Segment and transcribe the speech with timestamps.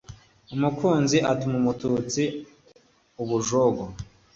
[0.55, 2.23] umukunzi atuma umututsi
[3.21, 3.83] ubujogo